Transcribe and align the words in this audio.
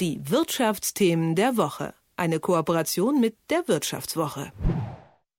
Die 0.00 0.20
Wirtschaftsthemen 0.30 1.34
der 1.34 1.56
Woche. 1.56 1.92
Eine 2.16 2.38
Kooperation 2.38 3.20
mit 3.20 3.34
der 3.50 3.66
Wirtschaftswoche. 3.66 4.52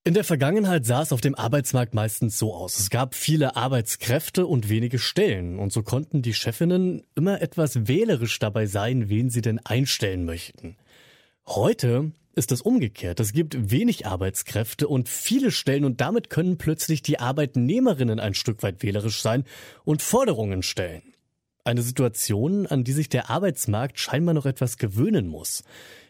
In 0.03 0.13
der 0.13 0.25
Vergangenheit 0.25 0.85
sah 0.85 1.01
es 1.01 1.13
auf 1.13 1.21
dem 1.21 1.33
Arbeitsmarkt 1.33 1.93
meistens 1.93 2.37
so 2.37 2.53
aus. 2.53 2.77
Es 2.77 2.89
gab 2.89 3.15
viele 3.15 3.55
Arbeitskräfte 3.55 4.45
und 4.45 4.67
wenige 4.67 4.99
Stellen. 4.99 5.59
Und 5.59 5.71
so 5.71 5.81
konnten 5.81 6.21
die 6.21 6.33
Chefinnen 6.33 7.05
immer 7.15 7.41
etwas 7.41 7.87
wählerisch 7.87 8.37
dabei 8.39 8.65
sein, 8.65 9.07
wen 9.07 9.29
sie 9.29 9.39
denn 9.39 9.59
einstellen 9.59 10.25
möchten. 10.25 10.75
Heute 11.47 12.11
ist 12.35 12.51
es 12.51 12.61
umgekehrt. 12.61 13.21
Es 13.21 13.31
gibt 13.31 13.71
wenig 13.71 14.07
Arbeitskräfte 14.07 14.89
und 14.89 15.07
viele 15.07 15.51
Stellen 15.51 15.85
und 15.85 16.01
damit 16.01 16.29
können 16.29 16.57
plötzlich 16.57 17.01
die 17.01 17.17
Arbeitnehmerinnen 17.17 18.19
ein 18.19 18.33
Stück 18.33 18.61
weit 18.61 18.83
wählerisch 18.83 19.21
sein 19.21 19.45
und 19.85 20.01
Forderungen 20.01 20.63
stellen. 20.63 21.13
Eine 21.69 21.83
Situation, 21.83 22.65
an 22.65 22.83
die 22.83 22.93
sich 22.93 23.09
der 23.09 23.29
Arbeitsmarkt 23.29 23.99
scheinbar 23.99 24.33
noch 24.33 24.47
etwas 24.47 24.79
gewöhnen 24.79 25.27
muss. 25.27 25.63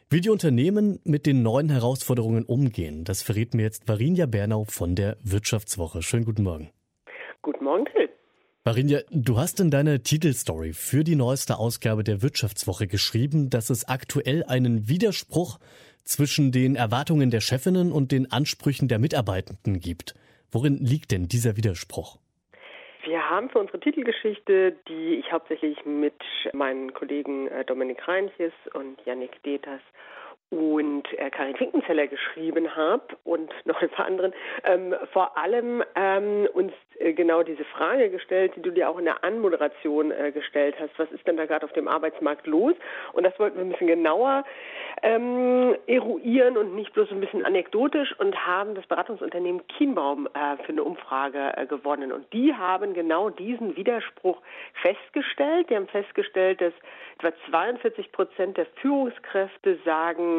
Wie 0.10 0.22
die 0.22 0.30
Unternehmen 0.30 1.02
mit 1.04 1.26
den 1.26 1.44
neuen 1.44 1.70
Herausforderungen 1.70 2.46
umgehen, 2.46 3.04
das 3.04 3.24
verrät 3.24 3.54
mir 3.54 3.64
jetzt 3.64 3.86
Varinja 3.86 4.26
Bernau 4.26 4.64
von 4.64 4.96
der 4.96 5.18
Wirtschaftswoche. 5.22 6.02
Schönen 6.02 6.24
guten 6.24 6.44
Morgen. 6.44 6.70
Guten 7.42 7.66
Morgen, 7.66 7.84
Till. 7.92 8.08
Varinja, 8.64 9.02
du 9.12 9.38
hast 9.38 9.60
in 9.60 9.70
deiner 9.70 10.02
Titelstory 10.02 10.72
für 10.72 11.04
die 11.04 11.18
neueste 11.18 11.58
Ausgabe 11.58 12.06
der 12.06 12.22
Wirtschaftswoche 12.22 12.88
geschrieben, 12.88 13.50
dass 13.50 13.70
es 13.70 13.84
aktuell 13.84 14.46
einen 14.46 14.88
Widerspruch 14.88 15.60
zwischen 16.06 16.54
den 16.54 16.78
Erwartungen 16.78 17.32
der 17.32 17.42
Chefinnen 17.42 17.92
und 17.92 18.14
den 18.14 18.32
Ansprüchen 18.32 18.88
der 18.88 19.00
Mitarbeitenden 19.00 19.82
gibt. 19.82 20.16
Worin 20.52 20.78
liegt 20.78 21.12
denn 21.12 21.28
dieser 21.28 21.58
Widerspruch? 21.58 22.18
Wir 23.10 23.28
haben 23.28 23.50
für 23.50 23.58
unsere 23.58 23.80
Titelgeschichte, 23.80 24.76
die 24.88 25.16
ich 25.16 25.32
hauptsächlich 25.32 25.84
mit 25.84 26.14
meinen 26.54 26.94
Kollegen 26.94 27.48
äh, 27.48 27.66
Dominik 27.66 28.08
Reinches 28.08 28.54
und 28.76 29.04
Yannick 29.04 29.42
Deters 29.42 29.82
und 30.50 31.04
äh, 31.18 31.30
Karin 31.30 31.56
Finkenzeller 31.56 32.08
geschrieben 32.08 32.76
habe 32.76 33.04
und 33.24 33.52
noch 33.66 33.82
ein 33.82 33.90
paar 33.90 34.06
anderen, 34.06 34.34
ähm, 34.64 34.96
vor 35.14 35.38
allem 35.38 35.84
ähm, 35.96 36.48
uns 36.54 36.74
äh, 36.98 37.14
genau 37.14 37.44
diese 37.44 37.64
Frage 37.66 38.10
gestellt, 38.10 38.54
die 38.56 38.62
du 38.62 38.72
dir 38.72 38.90
auch 38.90 38.98
in 38.98 39.06
der 39.06 39.24
Anmoderation 39.24 40.12
äh, 40.12 40.32
gestellt 40.32 40.76
hast. 40.80 40.98
Was 40.98 41.12
ist 41.12 41.26
denn 41.28 41.38
da 41.38 41.46
gerade 41.46 41.66
auf 41.66 41.74
dem 41.74 41.88
Arbeitsmarkt 41.88 42.48
los? 42.48 42.74
Und 43.14 43.26
das 43.26 43.38
wollten 43.40 43.58
wir 43.58 43.66
ein 43.66 43.70
bisschen 43.70 43.88
genauer 43.88 44.44
ähm, 45.04 45.76
eruieren 45.86 46.58
und 46.58 46.76
nicht 46.76 46.94
bloß 46.94 47.12
ein 47.12 47.22
bisschen 47.22 47.46
anekdotisch 47.46 48.18
und 48.20 48.36
haben 48.46 48.74
das 48.74 48.86
Beratungsunternehmen 48.88 49.66
Kienbaum 49.68 50.28
äh, 50.28 50.58
für 50.64 50.72
eine 50.72 50.84
Umfrage 50.84 51.54
äh, 51.58 51.66
gewonnen. 51.68 52.12
Und 52.12 52.32
die 52.34 52.54
haben 52.56 52.94
genau 52.94 53.30
diesen 53.30 53.76
Widerspruch 53.76 54.42
festgestellt. 54.82 55.70
Die 55.70 55.76
haben 55.76 55.88
festgestellt, 55.88 56.62
dass 56.62 56.74
etwa 57.20 57.34
42 57.50 58.12
Prozent 58.12 58.58
der 58.58 58.66
Führungskräfte 58.82 59.78
sagen, 59.86 60.39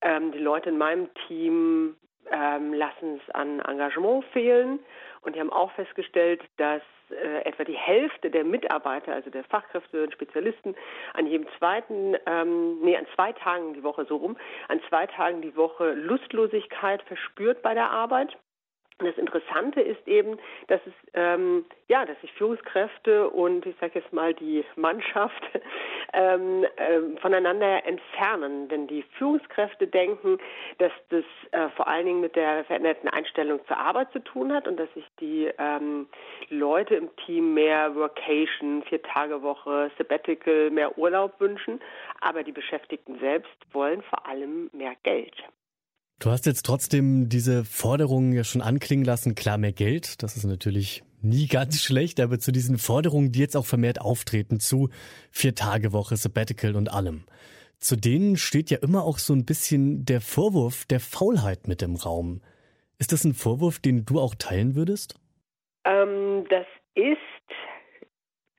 ähm, 0.00 0.32
die 0.32 0.38
Leute 0.38 0.70
in 0.70 0.78
meinem 0.78 1.08
Team 1.26 1.96
ähm, 2.30 2.72
lassen 2.72 3.20
es 3.20 3.34
an 3.34 3.60
Engagement 3.60 4.24
fehlen. 4.32 4.78
Und 5.22 5.36
die 5.36 5.40
haben 5.40 5.52
auch 5.52 5.72
festgestellt, 5.72 6.42
dass 6.58 6.82
äh, 7.10 7.44
etwa 7.44 7.64
die 7.64 7.76
Hälfte 7.76 8.30
der 8.30 8.44
Mitarbeiter, 8.44 9.12
also 9.12 9.30
der 9.30 9.44
Fachkräfte 9.44 10.04
und 10.04 10.12
Spezialisten, 10.12 10.74
an 11.14 11.26
jedem 11.26 11.46
zweiten, 11.58 12.16
ähm, 12.26 12.80
nee, 12.82 12.96
an 12.96 13.06
zwei 13.14 13.32
Tagen 13.32 13.74
die 13.74 13.82
Woche 13.82 14.04
so 14.06 14.16
rum, 14.16 14.36
an 14.68 14.80
zwei 14.88 15.06
Tagen 15.06 15.42
die 15.42 15.56
Woche 15.56 15.92
Lustlosigkeit 15.92 17.02
verspürt 17.02 17.62
bei 17.62 17.74
der 17.74 17.90
Arbeit. 17.90 18.36
Das 18.98 19.18
Interessante 19.18 19.80
ist 19.80 20.06
eben, 20.06 20.38
dass 20.68 20.80
es 20.86 20.92
ähm, 21.14 21.64
ja, 21.88 22.06
dass 22.06 22.18
sich 22.20 22.32
Führungskräfte 22.34 23.28
und 23.28 23.66
ich 23.66 23.74
sage 23.80 23.98
jetzt 23.98 24.12
mal 24.12 24.32
die 24.34 24.64
Mannschaft 24.76 25.42
ähm, 26.12 26.64
ähm, 26.76 27.18
voneinander 27.18 27.84
entfernen. 27.86 28.68
Denn 28.68 28.86
die 28.86 29.02
Führungskräfte 29.18 29.88
denken, 29.88 30.38
dass 30.78 30.92
das 31.08 31.24
äh, 31.50 31.68
vor 31.70 31.88
allen 31.88 32.06
Dingen 32.06 32.20
mit 32.20 32.36
der 32.36 32.64
veränderten 32.66 33.08
Einstellung 33.08 33.58
zur 33.66 33.78
Arbeit 33.78 34.12
zu 34.12 34.20
tun 34.20 34.52
hat 34.52 34.68
und 34.68 34.76
dass 34.78 34.92
sich 34.94 35.06
die 35.18 35.50
ähm, 35.58 36.06
Leute 36.48 36.94
im 36.94 37.14
Team 37.26 37.52
mehr 37.52 37.96
Workation, 37.96 38.84
vier 38.84 39.02
Tage 39.02 39.42
Woche, 39.42 39.90
Sabbatical, 39.98 40.70
mehr 40.70 40.96
Urlaub 40.96 41.40
wünschen. 41.40 41.80
Aber 42.20 42.44
die 42.44 42.52
Beschäftigten 42.52 43.18
selbst 43.18 43.56
wollen 43.72 44.02
vor 44.02 44.24
allem 44.28 44.70
mehr 44.72 44.94
Geld. 45.02 45.34
Du 46.24 46.30
hast 46.30 46.46
jetzt 46.46 46.64
trotzdem 46.64 47.28
diese 47.28 47.66
Forderungen 47.66 48.32
ja 48.32 48.44
schon 48.44 48.62
anklingen 48.62 49.04
lassen. 49.04 49.34
Klar, 49.34 49.58
mehr 49.58 49.74
Geld, 49.74 50.22
das 50.22 50.38
ist 50.38 50.44
natürlich 50.44 51.02
nie 51.20 51.48
ganz 51.48 51.82
schlecht, 51.82 52.18
aber 52.18 52.38
zu 52.38 52.50
diesen 52.50 52.78
Forderungen, 52.78 53.30
die 53.30 53.40
jetzt 53.40 53.58
auch 53.58 53.66
vermehrt 53.66 54.00
auftreten, 54.00 54.58
zu 54.58 54.88
Vier-Tage-Woche, 55.32 56.16
Sabbatical 56.16 56.76
und 56.76 56.90
allem. 56.90 57.24
Zu 57.78 57.96
denen 57.96 58.38
steht 58.38 58.70
ja 58.70 58.78
immer 58.78 59.04
auch 59.04 59.18
so 59.18 59.34
ein 59.34 59.44
bisschen 59.44 60.06
der 60.06 60.22
Vorwurf 60.22 60.86
der 60.86 61.00
Faulheit 61.00 61.68
mit 61.68 61.82
im 61.82 61.94
Raum. 61.94 62.40
Ist 62.96 63.12
das 63.12 63.24
ein 63.24 63.34
Vorwurf, 63.34 63.78
den 63.78 64.06
du 64.06 64.18
auch 64.18 64.34
teilen 64.34 64.76
würdest? 64.76 65.16
Ähm, 65.84 66.46
das 66.48 66.64
ist 66.94 67.18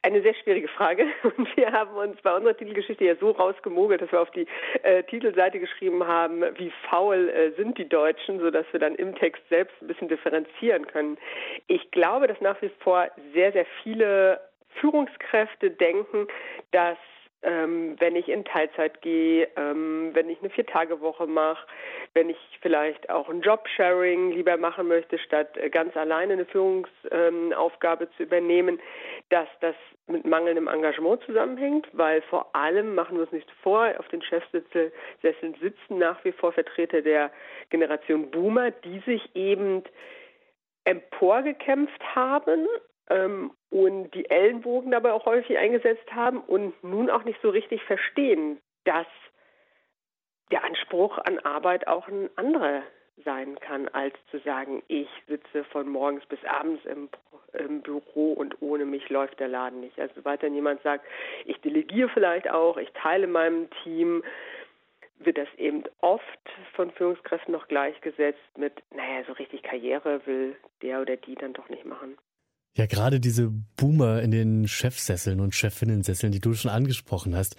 eine 0.05 0.21
sehr 0.21 0.35
schwierige 0.35 0.67
Frage. 0.67 1.07
Und 1.37 1.57
wir 1.57 1.71
haben 1.71 1.95
uns 1.95 2.21
bei 2.21 2.33
unserer 2.33 2.55
Titelgeschichte 2.55 3.03
ja 3.03 3.15
so 3.15 3.31
rausgemogelt, 3.31 4.01
dass 4.01 4.11
wir 4.11 4.21
auf 4.21 4.31
die 4.31 4.45
äh, 4.83 5.03
Titelseite 5.03 5.59
geschrieben 5.59 6.05
haben, 6.05 6.43
wie 6.57 6.71
faul 6.89 7.29
äh, 7.29 7.51
sind 7.57 7.77
die 7.77 7.89
Deutschen, 7.89 8.39
sodass 8.39 8.65
wir 8.71 8.79
dann 8.79 8.95
im 8.95 9.15
Text 9.15 9.41
selbst 9.49 9.75
ein 9.81 9.87
bisschen 9.87 10.07
differenzieren 10.07 10.85
können. 10.85 11.17
Ich 11.67 11.89
glaube, 11.91 12.27
dass 12.27 12.39
nach 12.39 12.61
wie 12.61 12.69
vor 12.79 13.07
sehr, 13.33 13.51
sehr 13.51 13.65
viele 13.81 14.39
Führungskräfte 14.79 15.71
denken, 15.71 16.27
dass 16.71 16.97
ähm, 17.41 17.95
wenn 17.99 18.15
ich 18.15 18.27
in 18.27 18.43
Teilzeit 18.45 19.01
gehe, 19.01 19.47
ähm, 19.55 19.84
wenn 20.15 20.29
ich 20.29 20.39
eine 20.39 20.49
Vier-Tage-Woche 20.49 21.27
mache, 21.27 21.65
wenn 22.13 22.29
ich 22.29 22.37
vielleicht 22.61 23.09
auch 23.09 23.29
ein 23.29 23.41
Jobsharing 23.41 24.31
lieber 24.31 24.57
machen 24.57 24.87
möchte, 24.87 25.19
statt 25.19 25.55
äh, 25.57 25.69
ganz 25.69 25.95
alleine 25.95 26.33
eine 26.33 26.45
Führungsaufgabe 26.45 28.05
ähm, 28.05 28.09
zu 28.17 28.23
übernehmen, 28.23 28.79
dass 29.29 29.47
das 29.61 29.75
mit 30.07 30.25
mangelndem 30.25 30.67
Engagement 30.67 31.23
zusammenhängt, 31.23 31.87
weil 31.93 32.21
vor 32.23 32.55
allem, 32.55 32.95
machen 32.95 33.17
wir 33.17 33.23
es 33.23 33.31
nicht 33.31 33.49
vor, 33.63 33.91
auf 33.97 34.07
den 34.09 34.21
Chefsitzeln 34.21 34.91
sitzen 35.21 35.97
nach 35.97 36.23
wie 36.23 36.31
vor 36.31 36.51
Vertreter 36.51 37.01
der 37.01 37.31
Generation 37.69 38.29
Boomer, 38.29 38.71
die 38.71 38.99
sich 38.99 39.35
eben 39.35 39.83
emporgekämpft 40.85 42.03
haben 42.15 42.67
ähm, 43.09 43.51
und 43.69 44.11
die 44.11 44.29
Ellenbogen 44.29 44.91
dabei 44.91 45.11
auch 45.11 45.25
häufig 45.25 45.57
eingesetzt 45.57 46.11
haben 46.13 46.39
und 46.39 46.81
nun 46.83 47.09
auch 47.09 47.23
nicht 47.23 47.41
so 47.41 47.49
richtig 47.49 47.83
verstehen, 47.83 48.59
dass 48.85 49.07
der 50.51 50.63
Anspruch 50.63 51.17
an 51.19 51.39
Arbeit 51.39 51.87
auch 51.87 52.07
ein 52.07 52.29
anderer 52.35 52.83
sein 53.23 53.57
kann, 53.59 53.87
als 53.89 54.13
zu 54.29 54.39
sagen, 54.39 54.83
ich 54.87 55.07
sitze 55.27 55.63
von 55.71 55.87
morgens 55.87 56.25
bis 56.25 56.43
abends 56.43 56.83
im, 56.85 57.09
im, 57.53 57.81
Büro 57.81 58.33
und 58.33 58.61
ohne 58.61 58.85
mich 58.85 59.09
läuft 59.09 59.39
der 59.39 59.47
Laden 59.47 59.79
nicht. 59.79 59.97
Also 59.99 60.15
sobald 60.15 60.43
dann 60.43 60.53
jemand 60.53 60.81
sagt, 60.83 61.05
ich 61.45 61.57
delegiere 61.61 62.09
vielleicht 62.09 62.49
auch, 62.49 62.77
ich 62.77 62.89
teile 62.91 63.27
meinem 63.27 63.69
Team, 63.83 64.21
wird 65.19 65.37
das 65.37 65.47
eben 65.57 65.83
oft 66.01 66.23
von 66.73 66.91
Führungskräften 66.91 67.53
noch 67.53 67.69
gleichgesetzt 67.69 68.57
mit, 68.57 68.73
naja, 68.91 69.23
so 69.25 69.33
richtig 69.33 69.63
Karriere 69.63 70.25
will 70.25 70.57
der 70.81 71.01
oder 71.01 71.15
die 71.15 71.35
dann 71.35 71.53
doch 71.53 71.69
nicht 71.69 71.85
machen. 71.85 72.17
Ja, 72.73 72.87
gerade 72.87 73.21
diese 73.21 73.49
Boomer 73.77 74.21
in 74.21 74.31
den 74.31 74.67
Chefsesseln 74.67 75.39
und 75.39 75.55
Chefinnensesseln, 75.55 76.33
die 76.33 76.41
du 76.41 76.53
schon 76.53 76.71
angesprochen 76.71 77.33
hast, 77.33 77.55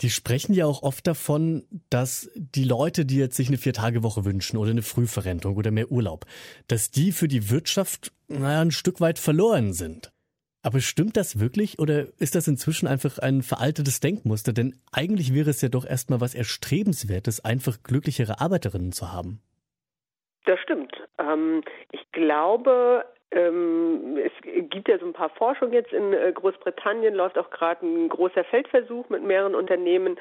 die 0.00 0.10
sprechen 0.10 0.54
ja 0.54 0.66
auch 0.66 0.82
oft 0.82 1.06
davon, 1.06 1.64
dass 1.88 2.30
die 2.34 2.64
Leute, 2.64 3.04
die 3.06 3.16
jetzt 3.16 3.36
sich 3.36 3.48
eine 3.48 3.58
Viertagewoche 3.58 4.24
wünschen 4.24 4.56
oder 4.56 4.70
eine 4.70 4.82
Frühverrentung 4.82 5.56
oder 5.56 5.70
mehr 5.70 5.90
Urlaub, 5.90 6.26
dass 6.66 6.90
die 6.90 7.12
für 7.12 7.28
die 7.28 7.50
Wirtschaft 7.50 8.12
naja, 8.28 8.60
ein 8.60 8.70
Stück 8.70 9.00
weit 9.00 9.18
verloren 9.18 9.72
sind. 9.72 10.12
Aber 10.62 10.80
stimmt 10.80 11.16
das 11.18 11.38
wirklich 11.38 11.78
oder 11.78 12.06
ist 12.18 12.34
das 12.34 12.48
inzwischen 12.48 12.86
einfach 12.86 13.18
ein 13.18 13.42
veraltetes 13.42 14.00
Denkmuster? 14.00 14.54
Denn 14.54 14.80
eigentlich 14.92 15.34
wäre 15.34 15.50
es 15.50 15.60
ja 15.60 15.68
doch 15.68 15.84
erstmal 15.84 16.22
was 16.22 16.34
Erstrebenswertes, 16.34 17.44
einfach 17.44 17.82
glücklichere 17.82 18.40
Arbeiterinnen 18.40 18.92
zu 18.92 19.12
haben. 19.12 19.42
Das 20.46 20.58
stimmt. 20.60 20.94
Ähm, 21.18 21.62
ich 21.92 22.00
glaube, 22.12 23.04
ähm, 23.34 24.16
es 24.16 24.32
gibt 24.70 24.88
ja 24.88 24.98
so 24.98 25.06
ein 25.06 25.12
paar 25.12 25.30
Forschungen 25.30 25.72
jetzt 25.72 25.92
in 25.92 26.12
äh, 26.12 26.32
Großbritannien, 26.32 27.14
läuft 27.14 27.36
auch 27.36 27.50
gerade 27.50 27.84
ein 27.84 28.08
großer 28.08 28.44
Feldversuch 28.44 29.08
mit 29.08 29.24
mehreren 29.24 29.54
Unternehmen 29.54 30.16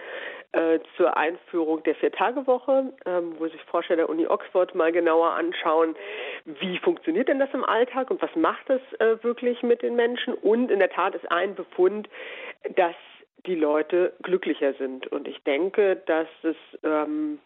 äh, 0.53 0.79
zur 0.97 1.15
Einführung 1.15 1.83
der 1.83 1.95
Viertagewoche, 1.95 2.91
ähm, 3.05 3.35
wo 3.37 3.47
sich 3.47 3.61
Forscher 3.65 3.95
der 3.95 4.09
Uni 4.09 4.25
Oxford 4.25 4.73
mal 4.73 4.91
genauer 4.91 5.33
anschauen, 5.33 5.95
wie 6.45 6.79
funktioniert 6.79 7.27
denn 7.27 7.39
das 7.39 7.53
im 7.53 7.63
Alltag 7.63 8.09
und 8.09 8.21
was 8.21 8.35
macht 8.35 8.67
das 8.67 8.81
äh, 8.99 9.23
wirklich 9.23 9.61
mit 9.61 9.83
den 9.83 9.95
Menschen. 9.95 10.33
Und 10.33 10.71
in 10.71 10.79
der 10.79 10.89
Tat 10.89 11.13
ist 11.13 11.29
ein 11.31 11.53
Befund, 11.55 12.09
dass 12.75 12.95
die 13.45 13.55
Leute 13.55 14.13
glücklicher 14.23 14.73
sind. 14.75 15.07
Und 15.07 15.27
ich 15.27 15.41
denke, 15.43 16.01
dass 16.05 16.27
es 16.43 16.55
ähm, 16.83 17.39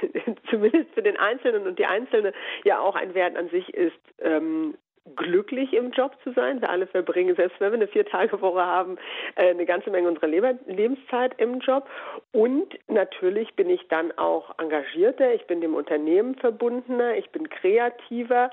zumindest 0.50 0.90
für 0.94 1.02
den 1.02 1.18
Einzelnen 1.18 1.66
und 1.66 1.78
die 1.78 1.86
Einzelne 1.86 2.32
ja 2.64 2.80
auch 2.80 2.96
ein 2.96 3.14
Wert 3.14 3.36
an 3.36 3.48
sich 3.50 3.72
ist, 3.74 3.98
ähm, 4.20 4.74
glücklich 5.16 5.72
im 5.72 5.90
Job 5.90 6.16
zu 6.24 6.32
sein. 6.32 6.60
Wir 6.60 6.70
alle 6.70 6.86
verbringen, 6.86 7.36
selbst 7.36 7.60
wenn 7.60 7.72
wir 7.72 7.76
eine 7.76 7.88
Vier-Tage-Woche 7.88 8.64
haben, 8.64 8.96
äh, 9.36 9.50
eine 9.50 9.66
ganze 9.66 9.90
Menge 9.90 10.08
unserer 10.08 10.28
Lebenszeit 10.28 11.34
im 11.38 11.60
Job. 11.60 11.88
Und 12.32 12.78
natürlich 12.88 13.54
bin 13.54 13.68
ich 13.68 13.86
dann 13.88 14.12
auch 14.16 14.58
engagierter, 14.58 15.34
ich 15.34 15.46
bin 15.46 15.60
dem 15.60 15.74
Unternehmen 15.74 16.34
verbundener, 16.36 17.16
ich 17.16 17.30
bin 17.30 17.48
kreativer. 17.50 18.50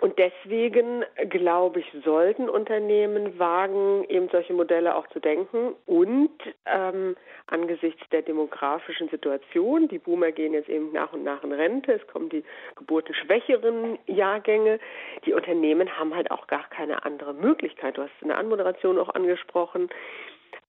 Und 0.00 0.18
deswegen, 0.18 1.04
glaube 1.28 1.80
ich, 1.80 1.86
sollten 2.04 2.48
Unternehmen 2.48 3.38
wagen, 3.38 4.04
eben 4.08 4.30
solche 4.30 4.54
Modelle 4.54 4.96
auch 4.96 5.06
zu 5.08 5.20
denken. 5.20 5.74
Und 5.84 6.30
ähm, 6.64 7.16
angesichts 7.46 8.00
der 8.10 8.22
demografischen 8.22 9.10
Situation, 9.10 9.88
die 9.88 9.98
Boomer 9.98 10.32
gehen 10.32 10.54
jetzt 10.54 10.70
eben 10.70 10.92
nach 10.92 11.12
und 11.12 11.22
nach 11.22 11.44
in 11.44 11.52
Rente, 11.52 11.92
es 11.92 12.06
kommen 12.06 12.30
die 12.30 12.42
geburtenschwächeren 12.76 13.98
Jahrgänge, 14.06 14.80
die 15.26 15.34
Unternehmen 15.34 15.98
haben 15.98 16.14
halt 16.14 16.30
auch 16.30 16.46
gar 16.46 16.68
keine 16.70 17.04
andere 17.04 17.34
Möglichkeit, 17.34 17.98
du 17.98 18.02
hast 18.02 18.12
es 18.16 18.22
in 18.22 18.28
der 18.28 18.38
Anmoderation 18.38 18.98
auch 18.98 19.14
angesprochen, 19.14 19.90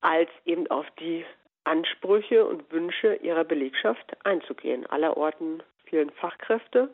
als 0.02 0.30
eben 0.46 0.70
auf 0.70 0.86
die 1.00 1.24
Ansprüche 1.64 2.46
und 2.46 2.70
Wünsche 2.72 3.16
ihrer 3.16 3.44
Belegschaft 3.44 4.18
einzugehen. 4.26 4.86
Allerorten 4.88 5.64
vielen 5.86 6.10
Fachkräfte 6.10 6.90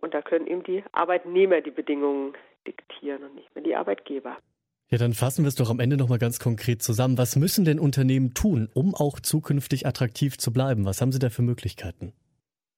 und 0.00 0.14
da 0.14 0.22
können 0.22 0.46
eben 0.46 0.62
die 0.62 0.84
Arbeitnehmer 0.92 1.60
die 1.60 1.70
Bedingungen 1.70 2.34
diktieren 2.66 3.22
und 3.24 3.34
nicht 3.34 3.54
mehr 3.54 3.64
die 3.64 3.76
Arbeitgeber. 3.76 4.36
Ja, 4.90 4.96
dann 4.96 5.12
fassen 5.12 5.44
wir 5.44 5.48
es 5.48 5.54
doch 5.54 5.68
am 5.68 5.80
Ende 5.80 5.98
nochmal 5.98 6.18
ganz 6.18 6.38
konkret 6.38 6.82
zusammen. 6.82 7.18
Was 7.18 7.36
müssen 7.36 7.66
denn 7.66 7.78
Unternehmen 7.78 8.32
tun, 8.32 8.70
um 8.74 8.94
auch 8.94 9.20
zukünftig 9.20 9.86
attraktiv 9.86 10.38
zu 10.38 10.50
bleiben? 10.50 10.86
Was 10.86 11.02
haben 11.02 11.12
Sie 11.12 11.18
da 11.18 11.28
für 11.28 11.42
Möglichkeiten? 11.42 12.14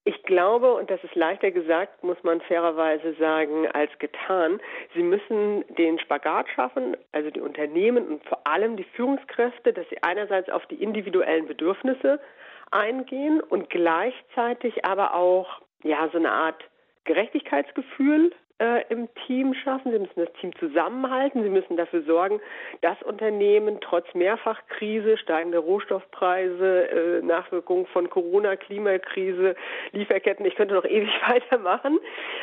Ich 0.05 0.20
glaube, 0.25 0.75
und 0.75 0.90
das 0.90 1.02
ist 1.05 1.14
leichter 1.14 1.52
gesagt, 1.52 2.02
muss 2.02 2.17
man 2.25 2.40
fairerweise 2.40 3.14
sagen, 3.14 3.69
als 3.69 3.90
getan, 3.99 4.58
sie 4.94 5.02
müssen 5.02 5.64
den 5.76 5.99
Spagat 6.00 6.49
schaffen, 6.55 6.96
also 7.12 7.31
die 7.31 7.40
Unternehmen 7.40 8.08
und 8.08 8.25
vor 8.25 8.44
allem 8.46 8.76
die 8.76 8.87
Führungskräfte, 8.96 9.72
dass 9.72 9.88
sie 9.90 10.02
einerseits 10.02 10.49
auf 10.49 10.67
die 10.67 10.82
individuellen 10.82 11.46
Bedürfnisse 11.46 12.19
eingehen 12.70 13.40
und 13.40 13.70
gleichzeitig 13.70 14.84
aber 14.84 15.14
auch 15.14 15.61
ja 15.84 16.08
so 16.11 16.19
eine 16.19 16.32
Art 16.32 16.62
Gerechtigkeitsgefühl 17.05 18.32
äh, 18.61 18.85
im 18.91 19.08
Team 19.26 19.55
schaffen. 19.55 19.91
Sie 19.91 19.99
müssen 19.99 20.20
das 20.20 20.32
Team 20.35 20.55
zusammenhalten. 20.58 21.43
Sie 21.43 21.49
müssen 21.49 21.76
dafür 21.76 22.02
sorgen, 22.02 22.41
dass 22.82 23.02
Unternehmen 23.02 23.81
trotz 23.81 24.06
Mehrfachkrise, 24.14 25.17
steigender 25.17 25.61
Rohstoffpreise, 25.61 26.91
äh, 26.91 27.23
Nachwirkungen 27.23 27.87
von 27.87 28.11
Corona, 28.11 28.56
Klimakrise, 28.56 29.56
Lieferketten, 29.93 30.44
ich 30.44 30.56
könnte 30.56 30.75
noch 30.75 30.85
ewig 30.85 31.11
weitermachen, 31.26 31.99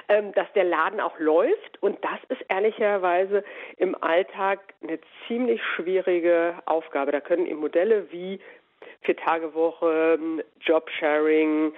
ähm, 0.09 0.33
dass 0.33 0.51
der 0.53 0.63
Laden 0.63 0.99
auch 0.99 1.19
läuft. 1.19 1.81
Und 1.81 2.03
das 2.03 2.19
ist 2.29 2.43
ehrlicherweise 2.49 3.43
im 3.77 3.95
Alltag 4.01 4.59
eine 4.81 4.99
ziemlich 5.27 5.61
schwierige 5.75 6.55
Aufgabe. 6.65 7.11
Da 7.11 7.21
können 7.21 7.45
eben 7.45 7.59
Modelle 7.59 8.11
wie 8.11 8.39
Vier-Tage-Woche, 9.01 10.19
Jobsharing, 10.61 11.73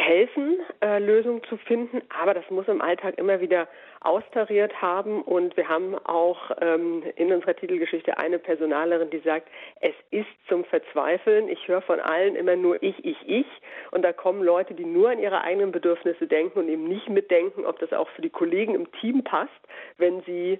helfen, 0.00 0.58
äh, 0.82 0.98
Lösungen 0.98 1.42
zu 1.44 1.56
finden, 1.56 2.02
aber 2.20 2.34
das 2.34 2.48
muss 2.50 2.66
im 2.68 2.80
Alltag 2.80 3.18
immer 3.18 3.40
wieder 3.40 3.68
austariert 4.00 4.80
haben 4.80 5.22
und 5.22 5.56
wir 5.56 5.68
haben 5.68 5.94
auch 6.04 6.50
ähm, 6.60 7.02
in 7.16 7.32
unserer 7.32 7.54
Titelgeschichte 7.54 8.16
eine 8.18 8.38
Personalerin, 8.38 9.10
die 9.10 9.18
sagt, 9.18 9.48
es 9.80 9.94
ist 10.10 10.28
zum 10.48 10.64
Verzweifeln. 10.64 11.48
Ich 11.48 11.68
höre 11.68 11.82
von 11.82 12.00
allen 12.00 12.34
immer 12.34 12.56
nur 12.56 12.82
ich, 12.82 13.04
ich, 13.04 13.18
ich 13.26 13.46
und 13.90 14.02
da 14.02 14.12
kommen 14.12 14.42
Leute, 14.42 14.74
die 14.74 14.86
nur 14.86 15.10
an 15.10 15.18
ihre 15.18 15.42
eigenen 15.42 15.70
Bedürfnisse 15.70 16.26
denken 16.26 16.60
und 16.60 16.68
eben 16.68 16.88
nicht 16.88 17.08
mitdenken, 17.08 17.66
ob 17.66 17.78
das 17.78 17.92
auch 17.92 18.08
für 18.10 18.22
die 18.22 18.30
Kollegen 18.30 18.74
im 18.74 18.90
Team 18.92 19.22
passt, 19.22 19.50
wenn 19.98 20.22
sie 20.22 20.58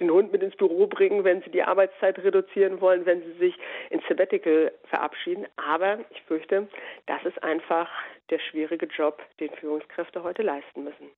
den 0.00 0.10
Hund 0.10 0.32
mit 0.32 0.42
ins 0.42 0.56
Büro 0.56 0.86
bringen, 0.86 1.24
wenn 1.24 1.42
sie 1.42 1.50
die 1.50 1.62
Arbeitszeit 1.62 2.18
reduzieren 2.18 2.80
wollen, 2.80 3.06
wenn 3.06 3.22
sie 3.22 3.38
sich 3.38 3.54
ins 3.90 4.02
Sabbatical 4.08 4.72
verabschieden. 4.84 5.46
Aber 5.56 5.98
ich 6.10 6.22
fürchte, 6.22 6.68
das 7.06 7.24
ist 7.24 7.42
einfach 7.42 7.88
der 8.30 8.38
schwierige 8.38 8.86
Job, 8.86 9.22
den 9.38 9.50
Führungskräfte 9.50 10.22
heute 10.22 10.42
leisten 10.42 10.84
müssen. 10.84 11.10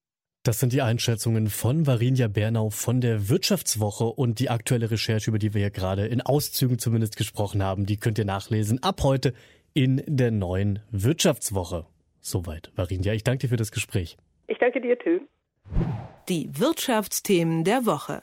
Das 0.44 0.58
sind 0.58 0.72
die 0.72 0.82
Einschätzungen 0.82 1.46
von 1.46 1.86
Varinja 1.86 2.26
Bernau 2.26 2.70
von 2.70 3.00
der 3.00 3.28
Wirtschaftswoche 3.28 4.06
und 4.06 4.40
die 4.40 4.50
aktuelle 4.50 4.90
Recherche, 4.90 5.30
über 5.30 5.38
die 5.38 5.54
wir 5.54 5.60
ja 5.60 5.68
gerade 5.68 6.06
in 6.06 6.20
Auszügen 6.20 6.80
zumindest 6.80 7.16
gesprochen 7.16 7.62
haben, 7.62 7.86
die 7.86 7.96
könnt 7.96 8.18
ihr 8.18 8.24
nachlesen 8.24 8.82
ab 8.82 9.02
heute 9.04 9.34
in 9.72 10.02
der 10.06 10.32
neuen 10.32 10.80
Wirtschaftswoche. 10.90 11.86
Soweit, 12.20 12.72
Varinja. 12.74 13.12
Ich 13.12 13.22
danke 13.22 13.42
dir 13.42 13.48
für 13.50 13.56
das 13.56 13.70
Gespräch. 13.70 14.16
Ich 14.48 14.58
danke 14.58 14.80
dir, 14.80 14.98
Till. 14.98 15.20
Die 16.28 16.50
Wirtschaftsthemen 16.58 17.62
der 17.62 17.86
Woche. 17.86 18.22